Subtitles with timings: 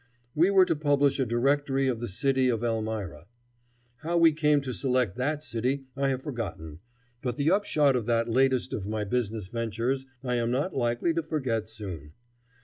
[0.33, 3.27] We were to publish a directory of the city of Elmira.
[3.97, 6.79] How we came to select that city I have forgotten,
[7.21, 11.21] but the upshot of that latest of my business ventures I am not likely to
[11.21, 12.13] forget soon.